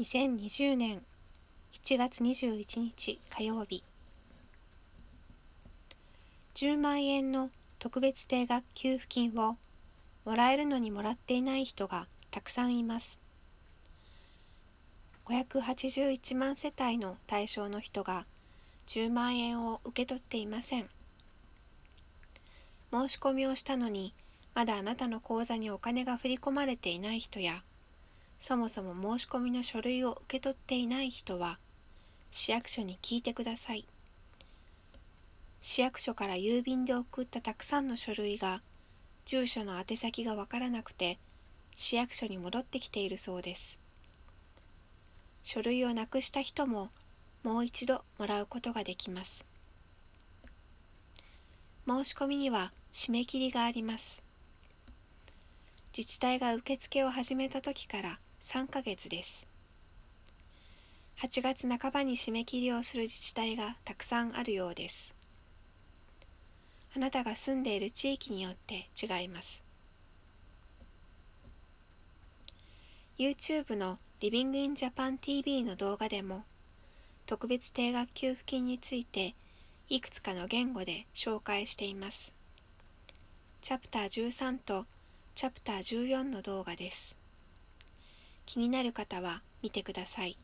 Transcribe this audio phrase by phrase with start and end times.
[0.00, 1.02] 2020年
[1.84, 3.84] 7月21日火曜日
[6.56, 7.48] 10万円の
[7.78, 9.56] 特別定額給付金を
[10.24, 13.20] もらえるのにもらっていない人がたくさんいます。
[15.26, 18.26] 581万世帯の対象の人が
[18.88, 20.88] 10万円を受け取っていません。
[22.90, 24.12] 申し込みをしたのに
[24.56, 27.62] まだあなたの口座にお金が振り込まれていない人や
[28.46, 31.56] そもそも申し込みの書類を受け取っていない人は
[32.30, 33.86] 市役所に聞いてください。
[35.62, 38.60] 市役所から郵便で送ったたくさんの書類が
[39.24, 41.16] 住所の宛先がわからなくて
[41.74, 43.78] 市役所に戻ってきているそうです。
[45.42, 46.90] 書類をなくした人も
[47.44, 49.46] もう一度もらうことができます。
[51.88, 54.22] 申し込みには締め切りがあります。
[55.96, 59.46] 自治体が受付を始めた時から3ヶ月です。
[61.20, 65.14] 8月半ばに締め切りをする自治体がたくさんあるようです。
[66.94, 69.62] あなたが住んでいる地域によって違います。
[73.18, 76.44] YouTube の Living in Japan TV の動画でも
[77.26, 79.34] 特別定額給付金について
[79.88, 82.32] いくつかの言語で紹介しています。
[83.62, 84.84] チャプター13と
[85.34, 87.16] チャプター14の動画です。
[88.46, 90.38] 気になる方は見てください。